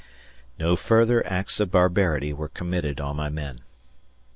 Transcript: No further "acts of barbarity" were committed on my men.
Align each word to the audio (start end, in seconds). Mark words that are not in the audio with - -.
No 0.57 0.75
further 0.75 1.23
"acts 1.27 1.59
of 1.59 1.69
barbarity" 1.69 2.33
were 2.33 2.49
committed 2.49 2.99
on 2.99 3.15
my 3.17 3.29
men. 3.29 3.59